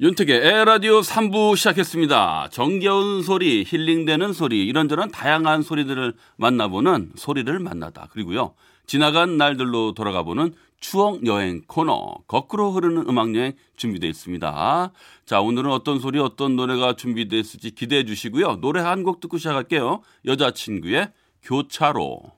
윤택의 0.00 0.36
에라디오 0.46 1.00
3부 1.00 1.56
시작했습니다. 1.56 2.50
정겨운 2.52 3.22
소리, 3.24 3.64
힐링되는 3.66 4.32
소리, 4.32 4.64
이런저런 4.64 5.10
다양한 5.10 5.62
소리들을 5.62 6.14
만나보는 6.36 7.12
소리를 7.16 7.58
만나다. 7.58 8.06
그리고요, 8.12 8.54
지나간 8.86 9.36
날들로 9.38 9.94
돌아가보는 9.94 10.54
추억 10.78 11.26
여행 11.26 11.62
코너, 11.66 12.18
거꾸로 12.28 12.70
흐르는 12.70 13.08
음악 13.08 13.34
여행 13.34 13.54
준비되어 13.76 14.08
있습니다. 14.08 14.92
자, 15.26 15.40
오늘은 15.40 15.72
어떤 15.72 15.98
소리, 15.98 16.20
어떤 16.20 16.54
노래가 16.54 16.94
준비되어 16.94 17.40
있을지 17.40 17.72
기대해 17.72 18.04
주시고요. 18.04 18.60
노래 18.60 18.80
한 18.80 19.02
곡 19.02 19.18
듣고 19.18 19.36
시작할게요. 19.38 20.02
여자친구의 20.26 21.10
교차로. 21.42 22.37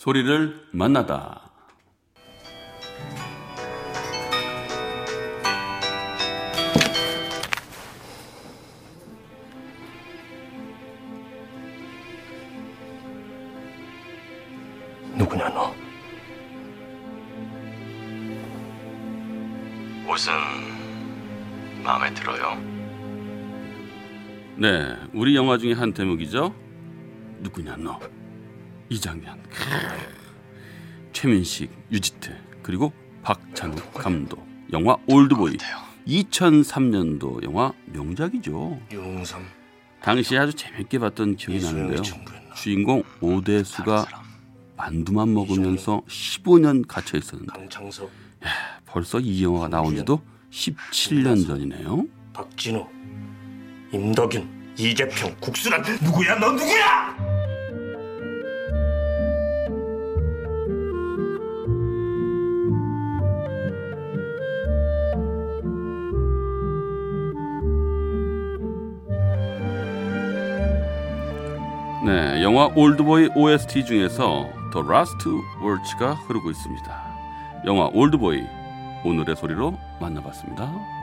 소리를 0.00 0.58
만나다. 0.72 1.50
누구냐 15.18 15.50
너? 15.50 15.74
옷은 20.10 20.32
마음에 21.84 22.14
들어요. 22.14 22.54
네, 24.56 24.96
우리 25.12 25.36
영화 25.36 25.58
중에 25.58 25.74
한 25.74 25.92
대목이죠. 25.92 26.54
누구냐 27.40 27.76
너? 27.76 28.00
이 28.90 29.00
장면. 29.00 29.40
최민식, 31.12 31.70
유지태 31.90 32.36
그리고 32.62 32.92
박찬욱 33.22 33.94
감독. 33.94 34.46
영화 34.72 34.96
올드보이. 35.06 35.56
2003년도 36.06 37.42
영화 37.44 37.72
명작이죠. 37.86 38.80
유흥삼 38.92 39.44
당시 40.02 40.36
아주 40.36 40.52
재밌게 40.52 40.98
봤던 40.98 41.36
기억이 41.36 41.64
나는데요. 41.64 42.02
주인공 42.54 43.02
오대수가. 43.20 44.06
만두만 44.76 45.34
먹으면서 45.34 46.00
15년 46.08 46.86
갇혀 46.88 47.18
있었는데 47.18 47.52
강창석, 47.52 48.10
벌써 48.86 49.20
이 49.20 49.44
영화가 49.44 49.68
나온 49.68 49.94
지도 49.94 50.22
17년 50.50 51.46
전이네요. 51.46 52.06
박진우, 52.32 52.88
임덕윤, 53.92 54.74
이재평, 54.78 55.36
국수란 55.38 55.82
누구야 56.02 56.38
너 56.38 56.52
누구야? 56.52 57.29
네, 72.02 72.42
영화 72.42 72.70
올드보이 72.74 73.28
OST 73.34 73.84
중에서 73.84 74.48
The 74.72 74.86
Last 74.88 75.28
Words가 75.62 76.14
흐르고 76.14 76.50
있습니다. 76.50 77.04
영화 77.66 77.90
올드보이 77.92 78.42
오늘의 79.04 79.36
소리로 79.36 79.76
만나봤습니다. 80.00 80.99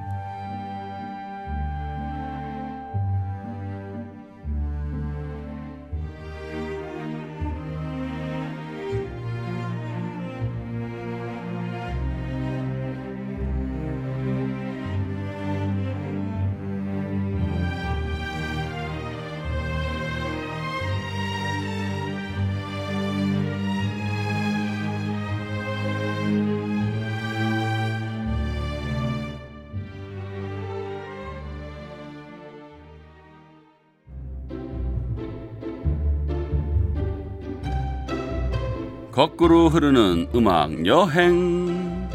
거꾸로 39.17 39.67
흐르는 39.67 40.27
음악 40.35 40.85
여행. 40.85 42.07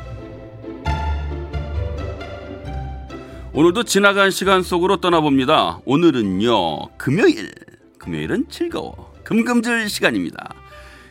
오늘도 3.53 3.83
지나간 3.83 4.31
시간 4.31 4.63
속으로 4.63 4.99
떠나봅니다. 4.99 5.81
오늘은요, 5.85 6.91
금요일. 6.99 7.53
금요일은 7.99 8.49
즐거워. 8.49 9.13
금금질 9.25 9.89
시간입니다. 9.89 10.55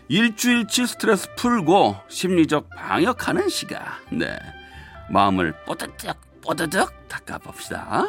일주일치 0.08 0.88
스트레스 0.88 1.28
풀고 1.36 1.98
심리적 2.08 2.70
방역하는 2.70 3.50
시간. 3.50 3.84
네. 4.14 4.34
마음을 5.10 5.54
뽀드득 5.66 6.16
뽀드득 6.42 7.10
닦아봅시다. 7.10 8.08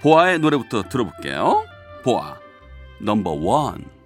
보아의 0.00 0.38
노래부터 0.38 0.84
들어볼게요. 0.84 1.66
보아, 2.04 2.38
넘버 3.02 3.32
원. 3.32 3.97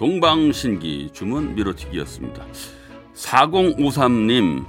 동방신기 0.00 1.10
주문 1.12 1.54
미로튀기였습니다. 1.54 2.42
4053님, 3.12 4.64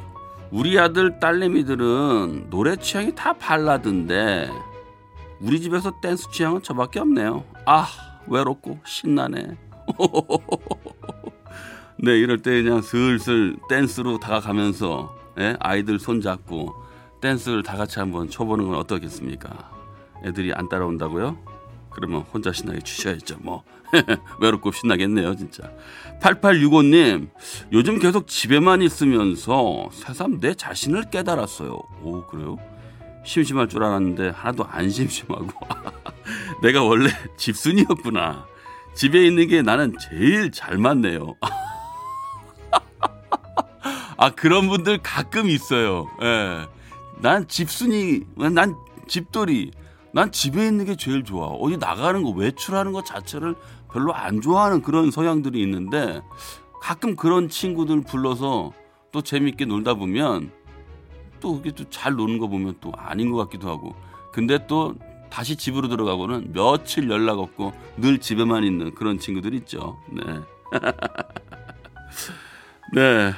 우리 0.51 0.77
아들 0.77 1.21
딸내미들은 1.21 2.49
노래 2.49 2.75
취향이 2.75 3.15
다 3.15 3.31
발라드인데 3.31 4.49
우리 5.39 5.61
집에서 5.61 6.01
댄스 6.01 6.29
취향은 6.31 6.63
저밖에 6.63 6.99
없네요. 6.99 7.45
아, 7.65 7.87
외롭고 8.27 8.79
신나네. 8.83 9.57
네, 12.03 12.19
이럴 12.19 12.41
때 12.41 12.61
그냥 12.61 12.81
슬슬 12.81 13.55
댄스로 13.69 14.19
다가가면서 14.19 15.15
예? 15.39 15.55
아이들 15.61 15.97
손잡고 15.97 16.73
댄스를 17.21 17.63
다 17.63 17.77
같이 17.77 17.99
한번 17.99 18.29
쳐보는 18.29 18.67
건 18.67 18.75
어떻겠습니까? 18.75 19.71
애들이 20.25 20.51
안 20.53 20.67
따라온다고요? 20.67 21.50
그러면 21.91 22.21
혼자 22.33 22.51
신나게 22.51 22.81
주셔야죠. 22.81 23.37
뭐 23.41 23.63
외롭고 24.39 24.71
신나겠네요, 24.71 25.35
진짜. 25.35 25.71
8865님, 26.21 27.29
요즘 27.73 27.99
계속 27.99 28.27
집에만 28.27 28.81
있으면서 28.81 29.89
새삼 29.91 30.39
내 30.39 30.53
자신을 30.53 31.09
깨달았어요. 31.09 31.73
오, 32.01 32.25
그래요? 32.27 32.57
심심할 33.23 33.69
줄 33.69 33.83
알았는데 33.83 34.29
하나도 34.29 34.65
안 34.65 34.89
심심하고 34.89 35.47
내가 36.63 36.83
원래 36.83 37.09
집순이였구나. 37.37 38.45
집에 38.95 39.25
있는 39.25 39.47
게 39.47 39.61
나는 39.61 39.95
제일 39.99 40.51
잘 40.51 40.77
맞네요. 40.77 41.35
아 44.17 44.29
그런 44.31 44.67
분들 44.67 44.99
가끔 45.01 45.49
있어요. 45.49 46.07
예. 46.21 46.67
난 47.19 47.47
집순이, 47.47 48.21
난 48.53 48.75
집돌이, 49.07 49.71
난 50.13 50.31
집에 50.31 50.65
있는 50.67 50.85
게 50.85 50.95
제일 50.95 51.23
좋아. 51.23 51.47
어디 51.47 51.77
나가는 51.77 52.21
거 52.23 52.29
외출하는 52.31 52.91
것 52.91 53.05
자체를 53.05 53.55
별로 53.91 54.13
안 54.13 54.41
좋아하는 54.41 54.81
그런 54.81 55.11
성향들이 55.11 55.61
있는데 55.61 56.21
가끔 56.81 57.15
그런 57.15 57.49
친구들 57.49 58.01
불러서 58.01 58.73
또 59.11 59.21
재밌게 59.21 59.65
놀다 59.65 59.93
보면 59.93 60.51
또 61.39 61.55
그게 61.57 61.71
또 61.71 61.83
잘 61.89 62.13
노는 62.13 62.39
거 62.39 62.47
보면 62.47 62.75
또 62.81 62.91
아닌 62.95 63.31
것 63.31 63.37
같기도 63.37 63.69
하고 63.69 63.95
근데 64.31 64.65
또 64.67 64.95
다시 65.29 65.55
집으로 65.55 65.87
들어가고는 65.87 66.51
며칠 66.53 67.09
연락 67.09 67.39
없고 67.39 67.73
늘 67.97 68.17
집에만 68.19 68.63
있는 68.63 68.93
그런 68.95 69.17
친구들 69.17 69.53
있죠. 69.55 69.97
네. 70.11 70.21
네. 72.93 73.33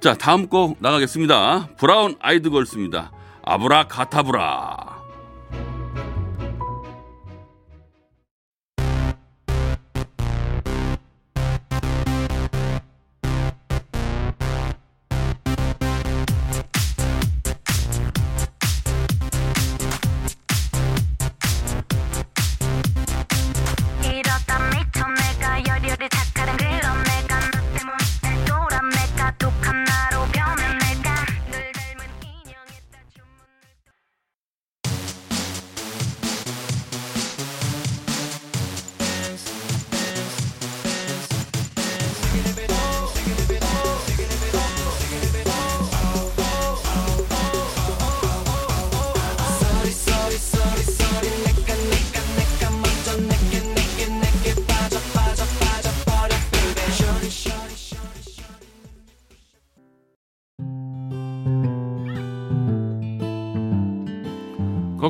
자, 0.00 0.14
다음 0.14 0.48
곡 0.48 0.76
나가겠습니다. 0.80 1.70
브라운 1.76 2.16
아이드 2.20 2.50
걸스입니다. 2.50 3.10
아브라카타브라. 3.42 4.95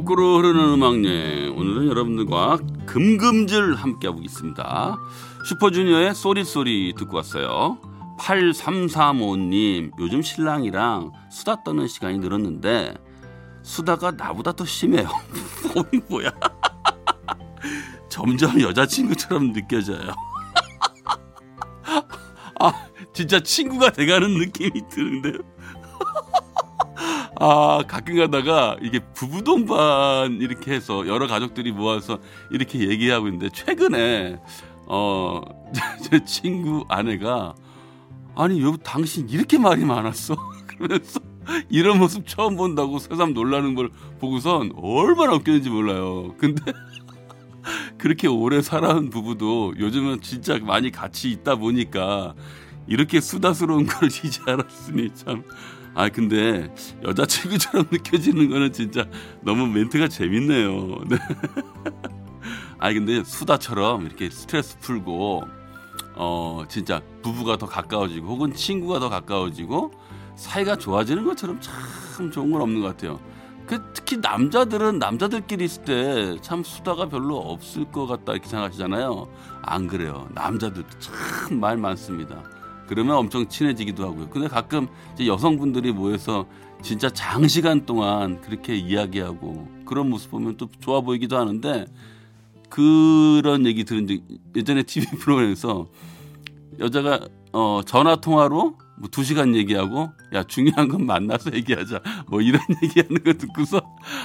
거꾸로 0.06 0.37
흐르는 0.37 0.75
음악 0.75 1.05
여행. 1.05 1.58
오늘은 1.58 1.88
여러분들과 1.88 2.61
금금질 2.87 3.75
함께하고 3.75 4.20
있습니다. 4.23 4.97
슈퍼주니어의 5.44 6.14
쏘리쏘리 6.14 6.94
듣고 6.97 7.17
왔어요. 7.17 7.79
8335님, 8.20 9.91
요즘 9.99 10.23
신랑이랑 10.23 11.11
수다 11.29 11.64
떠는 11.64 11.88
시간이 11.88 12.19
늘었는데, 12.19 12.94
수다가 13.64 14.12
나보다 14.12 14.53
더 14.53 14.64
심해요. 14.64 15.08
어이, 15.75 16.00
뭐야. 16.08 16.31
점점 18.08 18.61
여자친구처럼 18.61 19.53
느껴져요. 19.53 20.14
아, 22.61 22.73
진짜 23.12 23.41
친구가 23.41 23.91
돼가는 23.91 24.38
느낌이 24.38 24.82
드는데요. 24.88 25.38
아, 27.38 27.82
가끔 27.86 28.16
가다가 28.16 28.76
이게 28.82 29.00
부부 29.14 29.44
동반 29.44 30.40
이렇게 30.40 30.72
해서 30.72 31.06
여러 31.06 31.26
가족들이 31.26 31.72
모아서 31.72 32.18
이렇게 32.50 32.88
얘기하고 32.88 33.26
있는데 33.28 33.48
최근에 33.50 34.40
어, 34.86 35.40
제 36.02 36.24
친구 36.24 36.84
아내가 36.88 37.54
아니, 38.36 38.62
여보 38.62 38.76
당신 38.76 39.28
이렇게 39.30 39.58
말이 39.58 39.84
많았어? 39.84 40.36
그러면서 40.68 41.20
이런 41.70 41.98
모습 41.98 42.26
처음 42.26 42.56
본다고 42.56 42.98
새삼 42.98 43.32
놀라는 43.32 43.74
걸 43.74 43.90
보고선 44.20 44.72
얼마나 44.76 45.32
웃겼는지 45.34 45.70
몰라요. 45.70 46.34
근데 46.38 46.62
그렇게 47.96 48.28
오래 48.28 48.60
살아온 48.60 49.08
부부도 49.08 49.74
요즘은 49.78 50.20
진짜 50.20 50.58
많이 50.58 50.90
같이 50.90 51.30
있다 51.30 51.56
보니까 51.56 52.34
이렇게 52.86 53.20
수다스러운 53.20 53.86
걸 53.86 54.08
이제 54.08 54.42
알았으니 54.46 55.14
참. 55.14 55.42
아 55.96 56.10
근데 56.10 56.70
여자 57.02 57.25
친구처럼 57.25 57.87
느껴지는 57.90 58.50
거는 58.50 58.70
진짜 58.72 59.06
너무 59.40 59.66
멘트가 59.66 60.08
재밌네요. 60.08 60.98
네. 61.08 61.16
아 62.78 62.93
근데 62.93 63.25
수다처럼 63.25 64.04
이렇게 64.04 64.28
스트레스 64.28 64.78
풀고 64.81 65.43
어 66.16 66.64
진짜 66.69 67.00
부부가 67.22 67.56
더 67.56 67.64
가까워지고 67.66 68.28
혹은 68.28 68.52
친구가 68.52 69.00
더 69.00 69.08
가까워지고 69.08 69.93
사이가 70.37 70.76
좋아지는 70.76 71.25
것처럼 71.25 71.58
참 71.62 72.31
좋은 72.31 72.50
건 72.52 72.60
없는 72.60 72.82
것 72.82 72.88
같아요. 72.88 73.19
그 73.66 73.82
특히 73.94 74.19
남자들은 74.19 74.98
남자들끼리 74.98 75.65
있을 75.65 75.84
때 75.84 76.36
참 76.43 76.62
수다가 76.62 77.08
별로 77.08 77.38
없을 77.38 77.86
것 77.91 78.06
같다 78.06 78.32
이렇게 78.32 78.48
생각하시잖아요. 78.48 79.26
안 79.62 79.86
그래요. 79.88 80.29
남자들도 80.34 80.88
참 80.98 81.58
말 81.58 81.79
많습니다. 81.79 82.43
그러면 82.86 83.16
엄청 83.16 83.48
친해지기도 83.48 84.05
하고요. 84.05 84.28
근데 84.31 84.48
가끔 84.48 84.88
이제 85.14 85.26
여성분들이 85.26 85.93
모여서 85.93 86.46
진짜 86.82 87.10
장시간 87.10 87.86
동안 87.86 88.40
그렇게 88.40 88.76
이야기하고 88.76 89.69
그런 89.84 90.10
모습 90.10 90.31
보면 90.31 90.56
또 90.56 90.69
좋아 90.81 91.00
보이기도 91.00 91.36
하는데 91.36 91.86
그런 92.69 93.66
얘기 93.66 93.84
들은 93.84 94.06
적 94.06 94.19
예전에 94.55 94.82
TV 94.84 95.19
프로그램에서 95.19 95.86
여자가 96.78 97.20
어 97.52 97.81
전화 97.86 98.16
통화로 98.16 98.76
뭐두 98.98 99.24
시간 99.24 99.55
얘기하고 99.55 100.10
야 100.34 100.43
중요한 100.43 100.88
건 100.88 101.06
만나서 101.06 101.52
얘기하자 101.55 102.00
뭐 102.28 102.40
이런 102.40 102.60
얘기하는 102.82 103.22
거 103.22 103.32
듣고서 103.34 103.81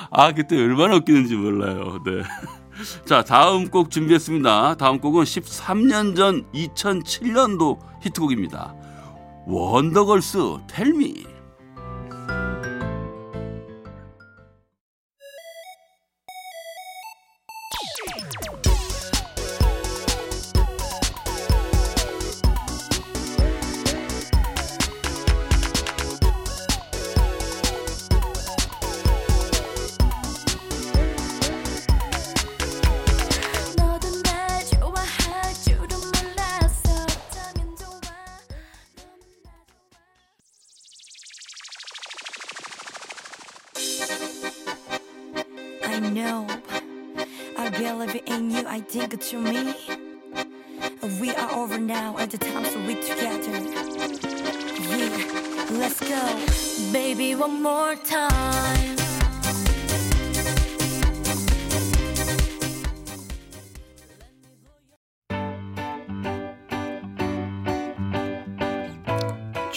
아 0.09 0.33
그때 0.33 0.57
얼마나 0.57 0.97
웃기는지 0.97 1.35
몰라요. 1.35 2.01
네. 2.05 2.23
자 3.05 3.23
다음 3.23 3.69
곡 3.69 3.91
준비했습니다. 3.91 4.75
다음 4.77 4.99
곡은 4.99 5.23
13년 5.23 6.15
전 6.15 6.45
2007년도 6.51 7.79
히트곡입니다. 8.01 8.75
원더걸스 9.45 10.37
텔미. 10.67 11.30
To 49.21 49.39
me 49.39 49.75
We 51.19 51.29
are 51.35 51.51
over 51.51 51.77
now 51.77 52.17
at 52.17 52.31
the 52.31 52.39
time 52.39 52.65
so 52.65 52.79
we 52.87 52.95
together. 52.95 53.51
Yeah, 54.89 55.65
let's 55.71 55.99
go. 55.99 56.91
Baby 56.91 57.35
one 57.35 57.61
more 57.61 57.95
time 57.95 59.00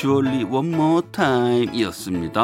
슈얼리 0.05 0.45
원모 0.45 1.01
타임이었습니다. 1.13 2.43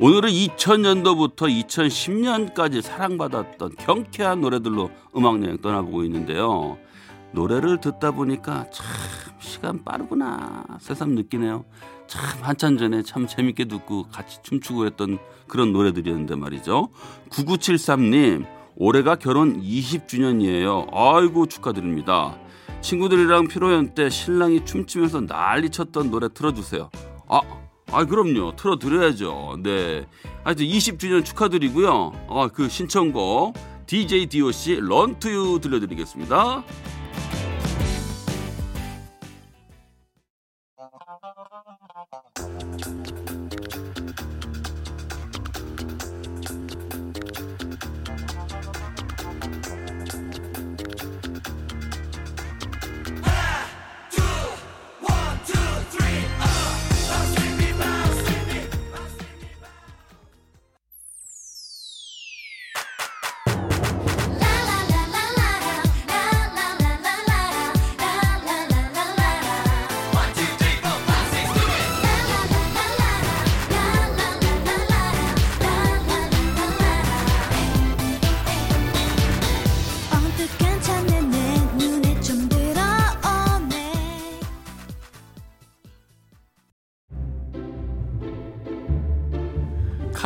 오늘은 0.00 0.30
2000년도부터 0.30 1.40
2010년까지 1.66 2.80
사랑받았던 2.80 3.76
경쾌한 3.76 4.40
노래들로 4.40 4.90
음악여행 5.14 5.58
떠나보고 5.58 6.04
있는데요. 6.04 6.78
노래를 7.32 7.82
듣다 7.82 8.12
보니까 8.12 8.70
참 8.70 8.86
시간 9.38 9.84
빠르구나 9.84 10.64
새삼 10.80 11.10
느끼네요. 11.10 11.66
참 12.06 12.22
한참 12.40 12.78
전에 12.78 13.02
참 13.02 13.26
재밌게 13.26 13.66
듣고 13.66 14.04
같이 14.04 14.38
춤추고 14.42 14.86
했던 14.86 15.18
그런 15.48 15.74
노래들이었는데 15.74 16.34
말이죠. 16.36 16.88
9973님 17.28 18.46
올해가 18.74 19.16
결혼 19.16 19.60
20주년이에요. 19.60 20.88
아이고 20.94 21.44
축하드립니다. 21.44 22.38
친구들이랑 22.86 23.48
피로연 23.48 23.94
때 23.96 24.08
신랑이 24.08 24.64
춤추면서 24.64 25.26
난리 25.26 25.70
쳤던 25.70 26.08
노래 26.08 26.28
틀어주세요. 26.32 26.88
아, 27.26 27.40
아 27.90 28.04
그럼요. 28.04 28.54
틀어드려야죠. 28.54 29.58
네. 29.64 30.06
하여튼 30.44 30.66
20주년 30.66 31.24
축하드리고요. 31.24 32.12
아, 32.28 32.48
그 32.54 32.68
신청곡 32.68 33.54
DJ 33.86 34.26
DOC 34.26 34.78
런투유 34.82 35.58
들려드리겠습니다. 35.62 36.62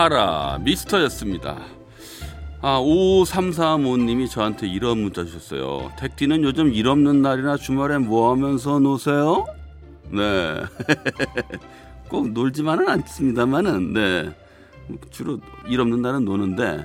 카라 0.00 0.58
미스터였습니다. 0.62 1.58
아, 2.62 2.80
5335님이 2.80 4.30
저한테 4.30 4.66
이런 4.66 4.96
문자 4.96 5.26
주셨어요. 5.26 5.92
택디는 5.98 6.42
요즘 6.42 6.72
일 6.72 6.88
없는 6.88 7.20
날이나 7.20 7.58
주말에 7.58 7.98
뭐 7.98 8.30
하면서 8.30 8.78
노세요? 8.78 9.44
네. 10.08 10.62
꼭 12.08 12.30
놀지만은 12.30 12.88
않습니다만은, 12.88 13.92
네. 13.92 14.34
주로 15.10 15.38
일 15.68 15.82
없는 15.82 16.00
날은 16.00 16.24
노는데. 16.24 16.82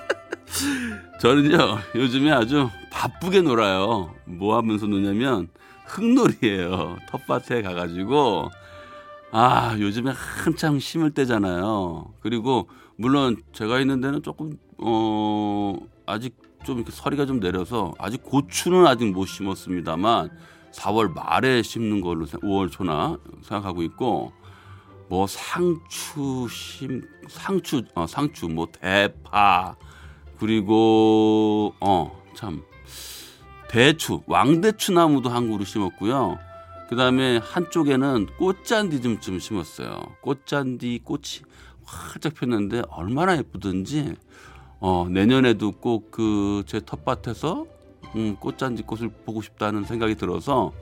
저는요, 1.20 1.58
요즘에 1.96 2.32
아주 2.32 2.70
바쁘게 2.92 3.42
놀아요. 3.42 4.14
뭐 4.24 4.56
하면서 4.56 4.86
노냐면, 4.86 5.48
흙놀이에요. 5.84 6.96
텃밭에 7.10 7.60
가가지고, 7.60 8.52
아, 9.32 9.76
요즘에 9.78 10.12
한창 10.14 10.78
심을 10.78 11.10
때잖아요. 11.10 12.12
그리고 12.20 12.68
물론 12.96 13.36
제가 13.52 13.80
있는 13.80 14.00
데는 14.00 14.22
조금 14.22 14.56
어 14.78 15.74
아직 16.06 16.36
좀 16.64 16.78
이렇게 16.78 16.90
서리가 16.92 17.26
좀 17.26 17.40
내려서 17.40 17.92
아직 17.98 18.22
고추는 18.22 18.86
아직 18.86 19.10
못 19.12 19.26
심었습니다만 19.26 20.30
4월 20.72 21.12
말에 21.14 21.62
심는 21.62 22.00
걸로 22.00 22.26
생- 22.26 22.40
5월 22.40 22.70
초나 22.70 23.18
생각하고 23.42 23.82
있고 23.82 24.32
뭐 25.08 25.26
상추 25.26 26.46
심 26.50 27.02
상추 27.28 27.82
어 27.94 28.06
상추 28.06 28.48
뭐 28.48 28.66
대파 28.80 29.76
그리고 30.38 31.74
어 31.80 32.12
참 32.34 32.62
대추 33.70 34.20
왕대추 34.26 34.92
나무도 34.92 35.30
한 35.30 35.50
그루 35.50 35.64
심었고요. 35.64 36.38
그 36.88 36.96
다음에 36.96 37.38
한쪽에는 37.38 38.26
꽃잔디 38.38 39.02
좀, 39.02 39.20
좀 39.20 39.38
심었어요. 39.38 40.14
꽃잔디 40.20 41.00
꽃이 41.04 41.42
활짝 41.84 42.34
폈는데 42.34 42.82
얼마나 42.90 43.36
예쁘든지 43.36 44.14
어, 44.80 45.06
내년에도 45.10 45.72
꼭 45.72 46.10
그 46.10 46.62
제 46.66 46.80
텃밭에서 46.80 47.66
음, 48.14 48.36
꽃잔디 48.36 48.82
꽃을 48.84 49.10
보고 49.24 49.42
싶다는 49.42 49.84
생각이 49.84 50.14
들어서 50.14 50.72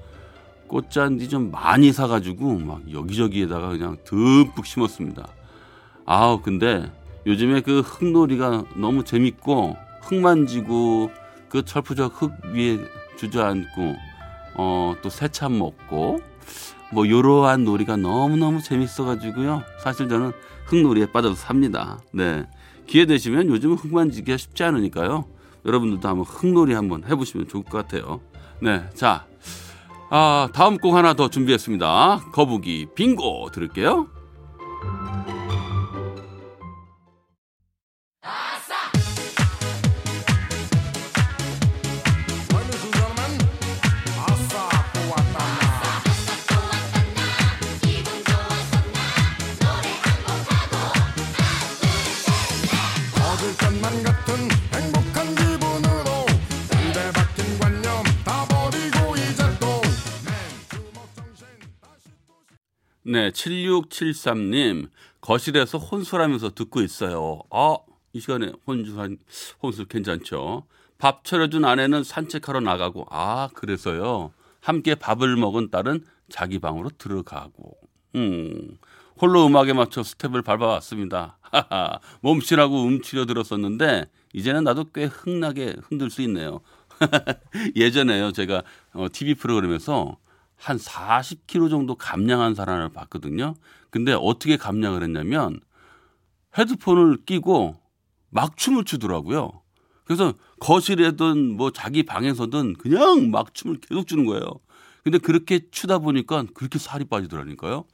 꽃잔디 0.68 1.28
좀 1.28 1.50
많이 1.50 1.92
사가지고 1.92 2.58
막 2.58 2.92
여기저기에다가 2.92 3.68
그냥 3.68 3.96
듬뿍 4.04 4.64
심었습니다. 4.66 5.26
아우 6.06 6.40
근데 6.42 6.90
요즘에 7.26 7.60
그 7.62 7.80
흙놀이가 7.80 8.64
너무 8.76 9.04
재밌고 9.04 9.76
흙 10.02 10.14
만지고 10.16 11.10
그 11.48 11.64
철푸적 11.64 12.20
흙 12.20 12.32
위에 12.52 12.78
주저앉고 13.16 13.96
어, 14.54 14.94
또 15.02 15.10
새참 15.10 15.58
먹고 15.58 16.20
뭐 16.92 17.08
요러한 17.08 17.64
놀이가 17.64 17.96
너무너무 17.96 18.62
재밌어가지고요. 18.62 19.62
사실 19.82 20.08
저는 20.08 20.32
흙놀이에 20.66 21.06
빠져서 21.06 21.34
삽니다. 21.34 21.98
네. 22.12 22.46
기회 22.86 23.06
되시면 23.06 23.48
요즘은 23.48 23.76
흙 23.76 23.92
만지기가 23.92 24.36
쉽지 24.36 24.62
않으니까요. 24.64 25.24
여러분들도 25.64 26.06
한번 26.08 26.24
흙놀이 26.24 26.74
한번 26.74 27.04
해보시면 27.04 27.48
좋을 27.48 27.64
것 27.64 27.78
같아요. 27.78 28.20
네. 28.60 28.84
자. 28.94 29.26
아, 30.10 30.48
다음 30.52 30.78
곡 30.78 30.94
하나 30.94 31.14
더 31.14 31.28
준비했습니다. 31.28 32.26
거북이 32.32 32.88
빙고 32.94 33.50
들을게요. 33.52 34.06
네, 63.14 63.30
7673님 63.30 64.88
거실에서 65.20 65.78
혼술하면서 65.78 66.50
듣고 66.56 66.80
있어요. 66.80 67.42
아, 67.52 67.76
이 68.12 68.18
시간에 68.18 68.50
혼술한 68.66 69.18
혼술 69.62 69.84
괜찮죠? 69.84 70.64
밥 70.98 71.24
차려준 71.24 71.64
아내는 71.64 72.02
산책하러 72.02 72.58
나가고 72.58 73.06
아 73.10 73.50
그래서요. 73.54 74.32
함께 74.60 74.96
밥을 74.96 75.36
먹은 75.36 75.70
딸은 75.70 76.04
자기 76.28 76.58
방으로 76.58 76.90
들어가고 76.98 77.76
음 78.16 78.78
홀로 79.20 79.46
음악에 79.46 79.74
맞춰 79.74 80.02
스텝을 80.02 80.42
밟아왔습니다. 80.42 81.38
하하 81.40 82.00
몸치라고 82.20 82.82
움츠려 82.82 83.26
들었었는데 83.26 84.06
이제는 84.32 84.64
나도 84.64 84.86
꽤 84.92 85.04
흥나게 85.04 85.76
흔들 85.84 86.10
수 86.10 86.20
있네요. 86.22 86.62
예전에요 87.76 88.32
제가 88.32 88.64
어, 88.92 89.06
TV 89.12 89.36
프로그램에서 89.36 90.16
한 90.56 90.78
40kg 90.78 91.68
정도 91.70 91.94
감량한 91.94 92.54
사람을 92.54 92.90
봤거든요. 92.90 93.54
근데 93.90 94.12
어떻게 94.12 94.56
감량을 94.56 95.02
했냐면 95.02 95.60
헤드폰을 96.56 97.24
끼고 97.24 97.76
막 98.30 98.56
춤을 98.56 98.84
추더라고요. 98.84 99.62
그래서 100.04 100.34
거실에든 100.60 101.56
뭐 101.56 101.70
자기 101.70 102.02
방에서든 102.04 102.74
그냥 102.74 103.30
막 103.30 103.54
춤을 103.54 103.80
계속 103.80 104.06
추는 104.06 104.26
거예요. 104.26 104.42
근데 105.02 105.18
그렇게 105.18 105.68
추다 105.70 105.98
보니까 105.98 106.44
그렇게 106.54 106.78
살이 106.78 107.04
빠지더라니까요. 107.04 107.84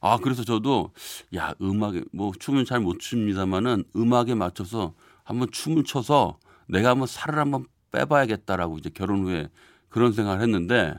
아, 0.00 0.18
그래서 0.18 0.44
저도 0.44 0.92
야, 1.36 1.54
음악에 1.60 2.02
뭐 2.12 2.32
춤은 2.38 2.64
잘 2.64 2.80
못 2.80 2.98
춥니다만은 2.98 3.84
음악에 3.96 4.34
맞춰서 4.34 4.94
한번 5.24 5.50
춤을 5.50 5.84
춰서 5.84 6.38
내가 6.68 6.90
한번 6.90 7.06
살을 7.06 7.38
한번 7.38 7.66
빼봐야겠다라고 7.92 8.78
이제 8.78 8.90
결혼 8.92 9.24
후에 9.24 9.48
그런 9.88 10.12
생각을 10.12 10.40
했는데 10.40 10.94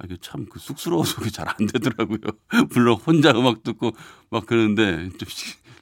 아, 0.00 0.04
이게 0.06 0.16
참 0.20 0.46
그 0.48 0.58
쑥스러워서 0.58 1.16
그게 1.16 1.30
잘 1.30 1.46
안 1.48 1.66
되더라고요. 1.66 2.18
물론 2.74 2.96
혼자 2.96 3.30
음악 3.32 3.62
듣고 3.62 3.92
막 4.30 4.46
그러는데 4.46 5.10
좀, 5.18 5.28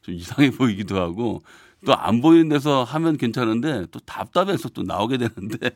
좀 0.02 0.14
이상해 0.14 0.50
보이기도 0.50 1.00
하고 1.00 1.42
또 1.86 1.92
안 1.94 2.20
보이는 2.20 2.48
데서 2.48 2.82
하면 2.84 3.16
괜찮은데 3.16 3.86
또 3.92 4.00
답답해서 4.00 4.68
또 4.70 4.82
나오게 4.82 5.18
되는데 5.18 5.70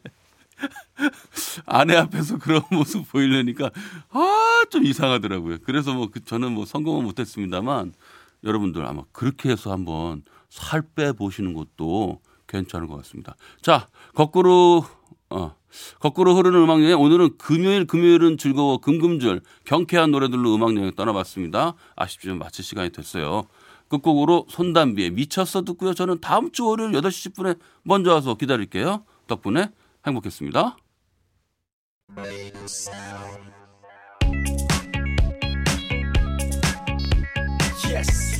아내 1.67 1.97
앞에서 1.97 2.39
그런 2.39 2.63
모습 2.71 3.11
보이려니까 3.11 3.71
아 4.11 4.39
좀 4.71 4.85
이상하더라고요. 4.87 5.59
그래서 5.65 5.93
뭐 5.93 6.09
그- 6.11 6.25
저는 6.25 6.53
뭐 6.53 6.65
성공은 6.65 7.05
못했습니다만 7.05 7.93
여러분들 8.45 8.85
아마 8.87 9.03
그렇게 9.13 9.51
해서 9.51 9.71
한번 9.73 10.23
살 10.49 10.83
빼 10.95 11.13
보시는 11.13 11.53
것도 11.55 12.21
괜찮을 12.47 12.87
것 12.89 12.97
같습니다. 12.99 13.35
자 13.61 13.89
거꾸로 14.15 14.85
어. 15.33 15.57
거꾸로 16.01 16.35
흐르는 16.37 16.63
음악 16.63 16.83
여행 16.83 17.01
오늘은 17.01 17.39
금요일 17.39 17.87
금요일은 17.87 18.37
즐거워 18.37 18.79
금금절 18.79 19.41
경쾌한 19.65 20.11
노래들로 20.11 20.55
음악 20.55 20.77
여행 20.77 20.93
떠나봤습니다. 20.95 21.75
아쉽지만 21.97 22.39
마칠 22.39 22.65
시간이 22.65 22.91
됐어요. 22.91 23.45
끝곡으로 23.89 24.47
손담비의 24.49 25.11
미쳤어 25.11 25.63
듣고요. 25.65 25.95
저는 25.95 26.21
다음 26.21 26.51
주 26.51 26.67
월요일 26.67 26.93
8시 26.93 27.33
10분에 27.33 27.59
먼저 27.83 28.13
와서 28.13 28.35
기다릴게요. 28.35 29.05
덕분에 29.27 29.71
행복했습니다. 30.07 30.77
Yes. 37.93 38.32